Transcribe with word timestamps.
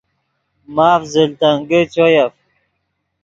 ماف 0.75 1.01
زل 1.13 1.31
تنگے 1.39 1.81
چویف 1.93 2.33